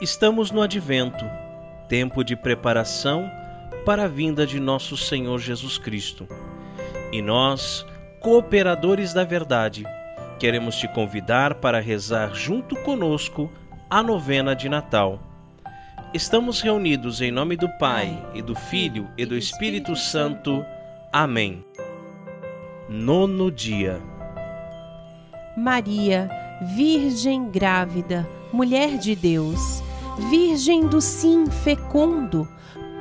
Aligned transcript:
Estamos 0.00 0.50
no 0.50 0.60
advento, 0.60 1.24
tempo 1.88 2.22
de 2.22 2.36
preparação 2.36 3.30
para 3.86 4.04
a 4.04 4.08
vinda 4.08 4.46
de 4.46 4.60
nosso 4.60 4.94
Senhor 4.94 5.38
Jesus 5.38 5.78
Cristo. 5.78 6.28
E 7.10 7.22
nós, 7.22 7.86
cooperadores 8.20 9.14
da 9.14 9.24
verdade, 9.24 9.86
queremos 10.38 10.76
te 10.76 10.86
convidar 10.86 11.54
para 11.54 11.80
rezar 11.80 12.34
junto 12.34 12.76
conosco 12.82 13.50
a 13.88 14.02
novena 14.02 14.54
de 14.54 14.68
Natal. 14.68 15.18
Estamos 16.12 16.60
reunidos 16.60 17.22
em 17.22 17.30
nome 17.30 17.56
do 17.56 17.68
Pai, 17.78 18.22
e 18.34 18.42
do 18.42 18.54
Filho, 18.54 19.08
e 19.16 19.24
do 19.24 19.34
Espírito 19.34 19.96
Santo. 19.96 20.62
Amém. 21.10 21.64
Nono 22.86 23.50
dia. 23.50 23.98
Maria, 25.56 26.28
Virgem 26.74 27.50
grávida, 27.50 28.28
mulher 28.52 28.98
de 28.98 29.14
Deus, 29.14 29.82
Virgem 30.18 30.86
do 30.86 31.00
sim 31.00 31.46
fecundo, 31.46 32.48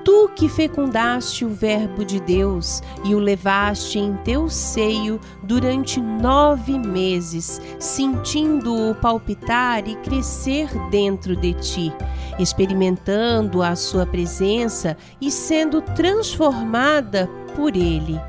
tu 0.04 0.30
que 0.36 0.50
fecundaste 0.50 1.46
o 1.46 1.50
Verbo 1.50 2.06
de 2.06 2.20
Deus 2.20 2.84
e 3.04 3.16
o 3.16 3.20
levaste 3.20 3.98
em 3.98 4.16
teu 4.18 4.50
seio 4.50 5.20
durante 5.42 6.00
nove 6.00 6.78
meses, 6.78 7.60
sentindo-o 7.80 8.94
palpitar 8.96 9.88
e 9.88 9.96
crescer 9.96 10.70
dentro 10.90 11.36
de 11.36 11.54
ti, 11.54 11.94
experimentando 12.38 13.64
a 13.64 13.76
sua 13.76 14.06
presença 14.06 14.96
e 15.20 15.32
sendo 15.32 15.82
transformada 15.82 17.30
por 17.56 17.76
ele. 17.76 18.20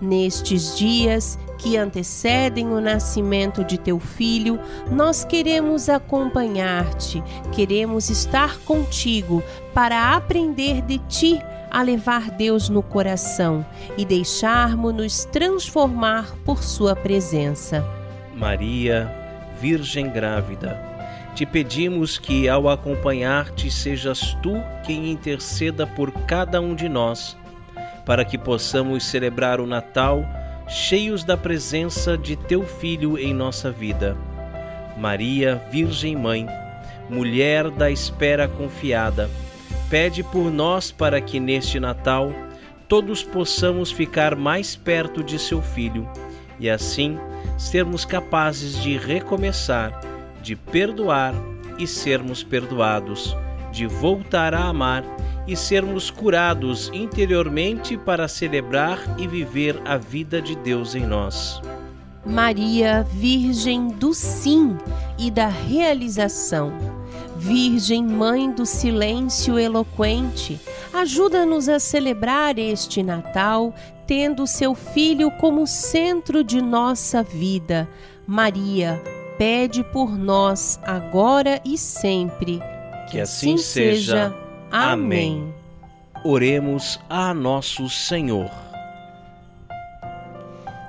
Nestes 0.00 0.78
dias 0.78 1.38
que 1.58 1.76
antecedem 1.76 2.68
o 2.68 2.80
nascimento 2.80 3.62
de 3.62 3.76
teu 3.76 4.00
filho, 4.00 4.58
nós 4.90 5.24
queremos 5.24 5.90
acompanhar-te, 5.90 7.22
queremos 7.52 8.08
estar 8.08 8.58
contigo 8.60 9.42
para 9.74 10.14
aprender 10.16 10.80
de 10.80 10.98
ti 11.00 11.38
a 11.70 11.82
levar 11.82 12.30
Deus 12.30 12.70
no 12.70 12.82
coração 12.82 13.64
e 13.96 14.04
deixarmos-nos 14.04 15.26
transformar 15.26 16.34
por 16.44 16.62
sua 16.62 16.96
presença. 16.96 17.86
Maria, 18.34 19.14
Virgem 19.60 20.10
grávida, 20.10 20.80
te 21.34 21.44
pedimos 21.44 22.18
que 22.18 22.48
ao 22.48 22.70
acompanhar-te 22.70 23.70
sejas 23.70 24.34
tu 24.42 24.54
quem 24.86 25.10
interceda 25.10 25.86
por 25.86 26.10
cada 26.10 26.58
um 26.60 26.74
de 26.74 26.88
nós 26.88 27.36
para 28.04 28.24
que 28.24 28.38
possamos 28.38 29.04
celebrar 29.04 29.60
o 29.60 29.66
Natal 29.66 30.24
cheios 30.68 31.24
da 31.24 31.36
presença 31.36 32.16
de 32.16 32.36
teu 32.36 32.62
Filho 32.62 33.18
em 33.18 33.34
nossa 33.34 33.70
vida. 33.70 34.16
Maria, 34.96 35.60
Virgem 35.70 36.16
Mãe, 36.16 36.46
mulher 37.08 37.70
da 37.70 37.90
espera 37.90 38.46
confiada, 38.46 39.28
pede 39.88 40.22
por 40.22 40.50
nós 40.50 40.92
para 40.92 41.20
que 41.20 41.40
neste 41.40 41.80
Natal 41.80 42.32
todos 42.86 43.22
possamos 43.22 43.90
ficar 43.90 44.36
mais 44.36 44.76
perto 44.76 45.24
de 45.24 45.38
seu 45.38 45.60
Filho 45.60 46.08
e 46.58 46.68
assim 46.68 47.18
sermos 47.56 48.04
capazes 48.04 48.80
de 48.82 48.96
recomeçar, 48.96 50.00
de 50.42 50.54
perdoar 50.54 51.34
e 51.78 51.86
sermos 51.86 52.44
perdoados, 52.44 53.36
de 53.72 53.86
voltar 53.86 54.54
a 54.54 54.64
amar 54.64 55.04
e 55.46 55.56
sermos 55.56 56.10
curados 56.10 56.90
interiormente 56.92 57.96
para 57.96 58.28
celebrar 58.28 58.98
e 59.18 59.26
viver 59.26 59.80
a 59.84 59.96
vida 59.96 60.40
de 60.40 60.54
Deus 60.56 60.94
em 60.94 61.06
nós. 61.06 61.60
Maria, 62.24 63.06
Virgem 63.10 63.88
do 63.88 64.12
Sim 64.12 64.76
e 65.18 65.30
da 65.30 65.48
Realização, 65.48 66.72
Virgem 67.36 68.06
Mãe 68.06 68.50
do 68.50 68.66
Silêncio 68.66 69.58
Eloquente, 69.58 70.60
ajuda-nos 70.92 71.68
a 71.68 71.78
celebrar 71.78 72.58
este 72.58 73.02
Natal 73.02 73.74
tendo 74.06 74.46
seu 74.46 74.74
Filho 74.74 75.30
como 75.30 75.66
centro 75.66 76.44
de 76.44 76.60
nossa 76.60 77.22
vida. 77.22 77.88
Maria, 78.26 79.00
pede 79.38 79.82
por 79.82 80.18
nós 80.18 80.78
agora 80.82 81.60
e 81.64 81.78
sempre. 81.78 82.60
Que, 83.06 83.12
que 83.12 83.20
assim, 83.20 83.54
assim 83.54 83.62
seja. 83.62 84.34
Amém. 84.70 85.52
Oremos 86.24 87.00
a 87.08 87.34
nosso 87.34 87.88
Senhor. 87.88 88.50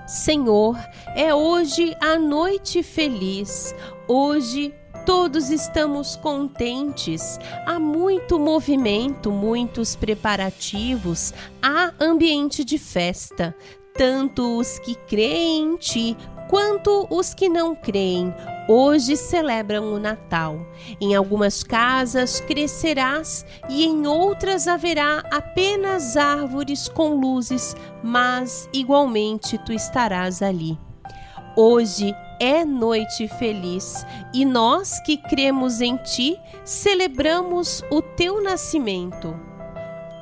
Senhor, 0.05 0.77
é 1.15 1.33
hoje 1.33 1.95
a 1.99 2.19
noite 2.19 2.83
feliz. 2.83 3.73
Hoje 4.07 4.71
todos 5.03 5.49
estamos 5.49 6.15
contentes. 6.15 7.39
Há 7.65 7.79
muito 7.79 8.37
movimento, 8.37 9.31
muitos 9.31 9.95
preparativos, 9.95 11.33
há 11.59 11.91
ambiente 11.99 12.63
de 12.63 12.77
festa. 12.77 13.55
Tanto 13.95 14.59
os 14.59 14.77
que 14.79 14.93
creem 14.93 15.73
em 15.73 15.77
Ti 15.77 16.17
quanto 16.49 17.07
os 17.09 17.33
que 17.33 17.49
não 17.49 17.73
creem 17.73 18.31
hoje 18.71 19.17
celebram 19.17 19.93
o 19.93 19.99
Natal. 19.99 20.65
Em 20.99 21.13
algumas 21.13 21.61
casas 21.61 22.39
crescerás 22.39 23.45
e 23.69 23.83
em 23.83 24.07
outras 24.07 24.67
haverá 24.67 25.23
apenas 25.29 26.15
árvores 26.15 26.87
com 26.87 27.15
luzes, 27.15 27.75
mas 28.01 28.69
igualmente 28.71 29.57
tu 29.57 29.73
estarás 29.73 30.41
ali. 30.41 30.79
Hoje 31.55 32.15
é 32.39 32.63
noite 32.63 33.27
feliz 33.27 34.05
e 34.33 34.45
nós 34.45 35.01
que 35.01 35.17
cremos 35.17 35.81
em 35.81 35.97
ti 35.97 36.39
celebramos 36.63 37.83
o 37.91 38.01
teu 38.01 38.41
nascimento. 38.41 39.37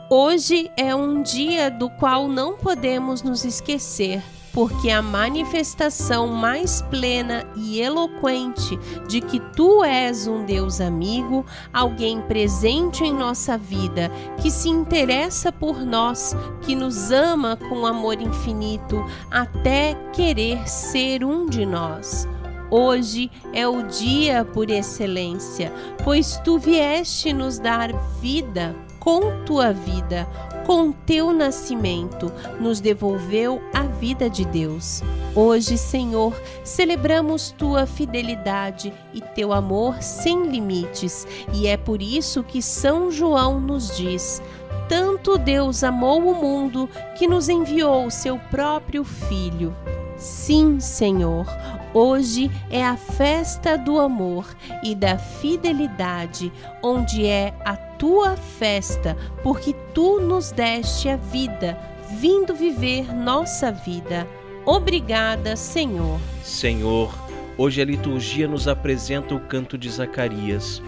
Hoje 0.09 0.71
é 0.75 0.95
um 0.95 1.21
dia 1.21 1.69
do 1.69 1.87
qual 1.87 2.27
não 2.27 2.57
podemos 2.57 3.21
nos 3.21 3.45
esquecer 3.45 4.23
porque 4.53 4.89
a 4.89 5.01
manifestação 5.01 6.27
mais 6.27 6.81
plena 6.83 7.45
e 7.55 7.81
eloquente 7.81 8.77
de 9.07 9.21
que 9.21 9.39
tu 9.39 9.83
és 9.83 10.27
um 10.27 10.45
Deus 10.45 10.81
amigo, 10.81 11.45
alguém 11.73 12.21
presente 12.21 13.03
em 13.03 13.13
nossa 13.13 13.57
vida, 13.57 14.11
que 14.41 14.49
se 14.49 14.69
interessa 14.69 15.51
por 15.51 15.79
nós, 15.85 16.35
que 16.61 16.75
nos 16.75 17.11
ama 17.11 17.57
com 17.69 17.85
amor 17.85 18.21
infinito, 18.21 19.03
até 19.29 19.95
querer 20.13 20.67
ser 20.67 21.23
um 21.23 21.45
de 21.45 21.65
nós. 21.65 22.27
Hoje 22.71 23.31
é 23.51 23.67
o 23.67 23.81
dia 23.83 24.45
por 24.45 24.69
excelência, 24.69 25.73
pois 26.03 26.37
tu 26.43 26.59
vieste 26.59 27.33
nos 27.33 27.57
dar 27.57 27.91
vida 28.21 28.75
com 28.99 29.43
tua 29.45 29.71
vida, 29.71 30.27
com 30.65 30.91
teu 30.91 31.33
nascimento, 31.33 32.31
nos 32.59 32.79
devolveu 32.79 33.61
a 33.73 33.83
vida 33.83 34.29
de 34.29 34.45
Deus. 34.45 35.01
Hoje, 35.35 35.77
Senhor, 35.77 36.33
celebramos 36.63 37.51
tua 37.51 37.85
fidelidade 37.85 38.93
e 39.13 39.21
teu 39.21 39.53
amor 39.53 40.01
sem 40.01 40.47
limites, 40.47 41.25
e 41.53 41.67
é 41.67 41.77
por 41.77 42.01
isso 42.01 42.43
que 42.43 42.61
São 42.61 43.09
João 43.09 43.59
nos 43.59 43.95
diz: 43.97 44.41
Tanto 44.87 45.37
Deus 45.37 45.83
amou 45.83 46.19
o 46.19 46.35
mundo 46.35 46.89
que 47.17 47.27
nos 47.27 47.49
enviou 47.49 48.05
o 48.05 48.11
seu 48.11 48.37
próprio 48.51 49.03
Filho. 49.03 49.75
Sim, 50.17 50.81
Senhor, 50.81 51.45
hoje 51.93 52.51
é 52.69 52.85
a 52.85 52.97
festa 52.97 53.77
do 53.77 53.99
amor 53.99 54.45
e 54.83 54.93
da 54.93 55.17
fidelidade, 55.17 56.51
onde 56.83 57.25
é 57.25 57.53
a 57.63 57.88
tua 57.99 58.37
festa, 58.37 59.15
porque 59.43 59.75
tu 59.93 60.21
nos 60.21 60.51
deste 60.51 61.09
a 61.09 61.17
vida, 61.17 61.77
vindo 62.17 62.55
viver 62.55 63.13
nossa 63.13 63.71
vida. 63.71 64.25
Obrigada, 64.65 65.55
Senhor. 65.57 66.17
Senhor, 66.41 67.13
hoje 67.57 67.81
a 67.81 67.85
liturgia 67.85 68.47
nos 68.47 68.69
apresenta 68.69 69.35
o 69.35 69.39
canto 69.41 69.77
de 69.77 69.89
Zacarias, 69.89 70.81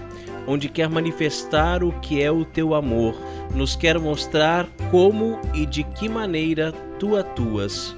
onde 0.47 0.69
quer 0.69 0.89
manifestar 0.89 1.83
o 1.83 1.91
que 1.99 2.23
é 2.23 2.31
o 2.31 2.45
teu 2.45 2.73
amor, 2.73 3.15
nos 3.53 3.75
quer 3.75 3.99
mostrar 3.99 4.65
como 4.89 5.37
e 5.53 5.65
de 5.65 5.83
que 5.83 6.07
maneira 6.07 6.71
tu 6.97 7.17
atuas. 7.17 7.95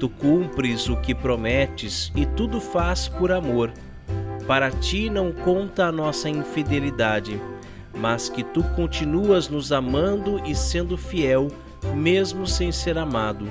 Tu 0.00 0.08
cumpres 0.08 0.88
o 0.88 0.96
que 0.96 1.14
prometes 1.14 2.10
e 2.16 2.26
tudo 2.26 2.60
faz 2.60 3.08
por 3.08 3.30
amor. 3.30 3.72
Para 4.46 4.70
ti 4.70 5.08
não 5.08 5.32
conta 5.32 5.86
a 5.86 5.92
nossa 5.92 6.28
infidelidade, 6.28 7.40
mas 7.96 8.28
que 8.28 8.44
tu 8.44 8.62
continuas 8.74 9.48
nos 9.48 9.72
amando 9.72 10.40
e 10.44 10.54
sendo 10.54 10.96
fiel, 10.96 11.48
mesmo 11.94 12.46
sem 12.46 12.70
ser 12.70 12.98
amado. 12.98 13.50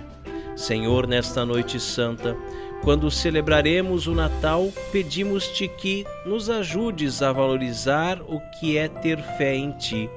Senhor, 0.56 1.08
nesta 1.08 1.46
noite 1.46 1.80
santa, 1.80 2.38
quando 2.82 3.10
celebraremos 3.10 4.08
o 4.08 4.14
Natal, 4.14 4.72
pedimos-te 4.92 5.68
que 5.68 6.06
nos 6.26 6.50
ajudes 6.50 7.22
a 7.22 7.32
valorizar 7.32 8.22
o 8.22 8.40
que 8.60 8.78
é 8.78 8.88
ter 8.88 9.22
fé 9.38 9.56
em 9.56 9.72
ti. 9.72 10.10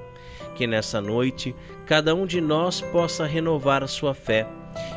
Que 0.55 0.67
nessa 0.67 1.01
noite 1.01 1.55
cada 1.87 2.15
um 2.15 2.27
de 2.27 2.41
nós 2.41 2.81
possa 2.81 3.25
renovar 3.25 3.87
sua 3.89 4.13
fé 4.13 4.47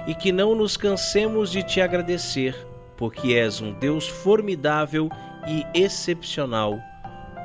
e 0.05 0.13
que 0.13 0.31
não 0.31 0.53
nos 0.53 0.75
cansemos 0.75 1.51
de 1.51 1.63
te 1.63 1.79
agradecer, 1.79 2.55
porque 2.97 3.33
és 3.33 3.61
um 3.61 3.71
Deus 3.71 4.07
formidável 4.07 5.09
e 5.47 5.65
excepcional. 5.73 6.77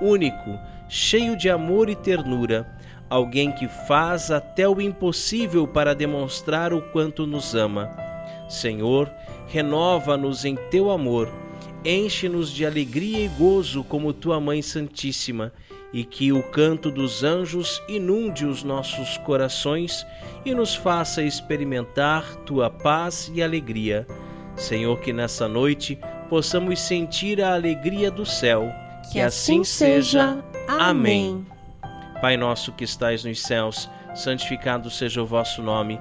Único, 0.01 0.59
cheio 0.89 1.37
de 1.37 1.49
amor 1.49 1.89
e 1.89 1.97
ternura, 1.97 2.67
alguém 3.09 3.53
que 3.53 3.69
faz 3.69 4.31
até 4.31 4.69
o 4.69 4.81
impossível 4.81 5.67
para 5.67 5.95
demonstrar 5.95 6.73
o 6.73 6.83
quanto 6.83 7.27
nos 7.27 7.55
ama. 7.55 7.91
Senhor, 8.49 9.11
renova-nos 9.49 10.45
em 10.45 10.57
teu 10.71 10.91
amor, 10.91 11.29
enche-nos 11.85 12.51
de 12.51 12.67
alegria 12.67 13.25
e 13.25 13.29
gozo 13.29 13.85
como 13.85 14.13
tua 14.13 14.41
Mãe 14.41 14.63
Santíssima, 14.63 15.53
e 15.93 16.05
que 16.05 16.33
o 16.33 16.43
canto 16.43 16.91
dos 16.91 17.23
anjos 17.25 17.83
inunde 17.89 18.45
os 18.45 18.63
nossos 18.63 19.17
corações 19.19 20.05
e 20.45 20.53
nos 20.55 20.75
faça 20.75 21.23
experimentar 21.23 22.37
tua 22.45 22.69
paz 22.69 23.31
e 23.35 23.43
alegria. 23.43 24.07
Senhor, 24.57 25.01
que 25.01 25.13
nessa 25.13 25.47
noite 25.47 25.99
possamos 26.29 26.81
sentir 26.81 27.41
a 27.41 27.55
alegria 27.55 28.11
do 28.11 28.27
céu. 28.27 28.71
Que, 29.12 29.20
assim, 29.20 29.61
assim 29.61 29.64
seja. 29.64 30.44
Amém. 30.69 31.47
Pai 32.20 32.37
nosso 32.37 32.73
que 32.73 32.85
estais 32.85 33.25
nos 33.25 33.41
céus, 33.41 33.91
santificado 34.14 34.91
seja 34.91 35.23
o 35.23 35.26
vosso 35.26 35.62
nome. 35.62 36.00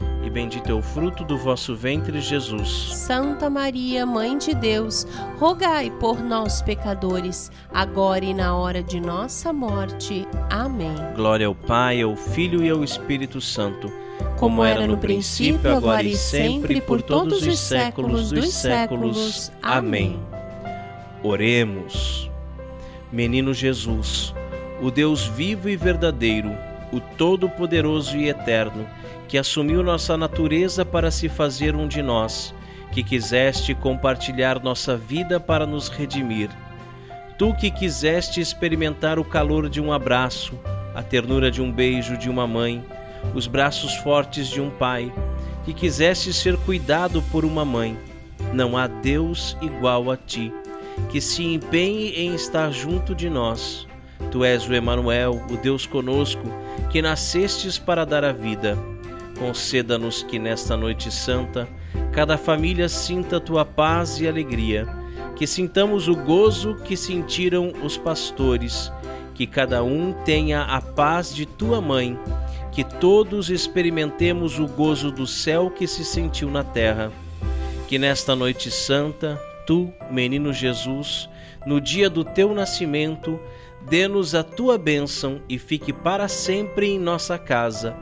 e 0.23 0.29
bendito 0.29 0.69
é 0.69 0.73
o 0.73 0.81
fruto 0.81 1.23
do 1.23 1.37
vosso 1.37 1.75
ventre, 1.75 2.21
Jesus. 2.21 2.95
Santa 2.95 3.49
Maria, 3.49 4.05
Mãe 4.05 4.37
de 4.37 4.53
Deus, 4.53 5.07
rogai 5.37 5.89
por 5.99 6.21
nós, 6.21 6.61
pecadores, 6.61 7.51
agora 7.73 8.23
e 8.23 8.33
na 8.33 8.55
hora 8.55 8.83
de 8.83 8.99
nossa 8.99 9.51
morte. 9.51 10.27
Amém. 10.49 10.95
Glória 11.15 11.47
ao 11.47 11.55
Pai, 11.55 12.01
ao 12.01 12.15
Filho 12.15 12.63
e 12.63 12.69
ao 12.69 12.83
Espírito 12.83 13.41
Santo, 13.41 13.91
como 14.37 14.63
era 14.63 14.85
no 14.85 14.97
princípio, 14.97 15.75
agora 15.75 16.03
e 16.03 16.15
sempre, 16.15 16.79
por 16.81 17.01
todos 17.01 17.45
os 17.45 17.59
séculos 17.59 18.31
dos 18.31 18.53
séculos. 18.53 19.51
Amém. 19.61 20.19
Oremos. 21.23 22.29
Menino 23.11 23.53
Jesus, 23.53 24.33
o 24.81 24.89
Deus 24.89 25.25
vivo 25.25 25.67
e 25.67 25.75
verdadeiro, 25.75 26.51
o 26.91 26.99
Todo-Poderoso 26.99 28.17
e 28.17 28.29
Eterno, 28.29 28.87
que 29.27 29.37
assumiu 29.37 29.81
nossa 29.81 30.17
natureza 30.17 30.85
para 30.85 31.09
se 31.09 31.29
fazer 31.29 31.75
um 31.75 31.87
de 31.87 32.01
nós, 32.01 32.53
que 32.91 33.01
quiseste 33.01 33.73
compartilhar 33.73 34.61
nossa 34.61 34.97
vida 34.97 35.39
para 35.39 35.65
nos 35.65 35.87
redimir. 35.87 36.49
Tu 37.37 37.53
que 37.55 37.71
quiseste 37.71 38.41
experimentar 38.41 39.17
o 39.17 39.23
calor 39.23 39.69
de 39.69 39.79
um 39.79 39.91
abraço, 39.93 40.53
a 40.93 41.01
ternura 41.01 41.49
de 41.49 41.61
um 41.61 41.71
beijo 41.71 42.17
de 42.17 42.29
uma 42.29 42.45
mãe, 42.45 42.83
os 43.33 43.47
braços 43.47 43.95
fortes 43.95 44.47
de 44.47 44.59
um 44.59 44.69
pai, 44.69 45.11
que 45.63 45.73
quiseste 45.73 46.33
ser 46.33 46.57
cuidado 46.57 47.23
por 47.31 47.45
uma 47.45 47.63
mãe. 47.63 47.97
Não 48.53 48.77
há 48.77 48.87
Deus 48.87 49.55
igual 49.61 50.11
a 50.11 50.17
ti, 50.17 50.51
que 51.09 51.21
se 51.21 51.43
empenhe 51.43 52.11
em 52.11 52.35
estar 52.35 52.71
junto 52.71 53.15
de 53.15 53.29
nós 53.29 53.87
Tu 54.31 54.45
és 54.45 54.67
o 54.67 54.73
Emanuel, 54.73 55.41
o 55.49 55.57
Deus 55.57 55.85
conosco, 55.85 56.41
que 56.89 57.01
nascestes 57.01 57.77
para 57.77 58.05
dar 58.05 58.23
a 58.23 58.31
vida. 58.31 58.77
Conceda-nos 59.37 60.23
que 60.23 60.39
nesta 60.39 60.77
noite 60.77 61.11
santa 61.11 61.67
cada 62.11 62.37
família 62.37 62.87
sinta 62.87 63.39
tua 63.39 63.65
paz 63.65 64.19
e 64.19 64.27
alegria, 64.27 64.87
que 65.35 65.47
sintamos 65.47 66.07
o 66.07 66.15
gozo 66.15 66.75
que 66.83 66.95
sentiram 66.95 67.73
os 67.83 67.97
pastores, 67.97 68.91
que 69.33 69.47
cada 69.47 69.83
um 69.83 70.13
tenha 70.25 70.61
a 70.63 70.81
paz 70.81 71.33
de 71.33 71.45
tua 71.45 71.81
mãe, 71.81 72.17
que 72.71 72.83
todos 72.83 73.49
experimentemos 73.49 74.59
o 74.59 74.67
gozo 74.67 75.11
do 75.11 75.25
céu 75.25 75.69
que 75.69 75.87
se 75.87 76.05
sentiu 76.05 76.49
na 76.49 76.63
terra. 76.63 77.11
Que 77.87 77.97
nesta 77.97 78.35
noite 78.35 78.69
santa, 78.71 79.39
tu, 79.65 79.91
menino 80.09 80.53
Jesus, 80.53 81.29
no 81.65 81.81
dia 81.81 82.09
do 82.09 82.23
teu 82.23 82.53
nascimento, 82.53 83.39
dê-nos 83.89 84.35
a 84.35 84.43
tua 84.43 84.77
bênção 84.77 85.41
e 85.49 85.57
fique 85.57 85.91
para 85.91 86.27
sempre 86.27 86.87
em 86.87 86.99
nossa 86.99 87.37
casa. 87.37 87.95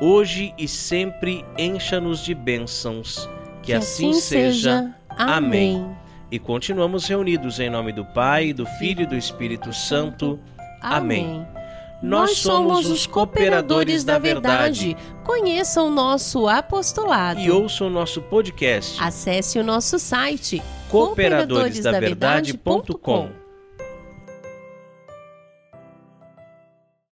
Hoje 0.00 0.52
e 0.58 0.68
sempre 0.68 1.44
encha-nos 1.56 2.24
de 2.24 2.34
bênçãos. 2.34 3.28
Que, 3.62 3.66
que 3.66 3.72
assim, 3.72 4.10
assim, 4.10 4.20
seja. 4.20 4.94
Amém. 5.08 5.76
Amém. 5.76 5.96
E 6.30 6.38
continuamos 6.38 7.06
reunidos 7.06 7.58
em 7.60 7.70
nome 7.70 7.92
do 7.92 8.04
Pai, 8.04 8.52
do 8.52 8.66
Filho 8.66 9.02
e 9.02 9.06
do 9.06 9.16
Espírito 9.16 9.72
Santo. 9.72 10.38
Amém. 10.82 11.46
Nós 12.02 12.36
somos 12.38 12.90
os 12.90 13.06
cooperadores 13.06 14.02
da 14.04 14.18
verdade. 14.18 14.94
Conheçam 15.24 15.88
o 15.88 15.90
nosso 15.90 16.46
apostolado. 16.46 17.40
E 17.40 17.50
ouçam 17.50 17.86
o 17.86 17.90
nosso 17.90 18.20
podcast. 18.22 19.02
Acesse 19.02 19.58
o 19.58 19.64
nosso 19.64 19.98
site 19.98 20.62
cooperadoresdaverdade.com. 20.90 23.45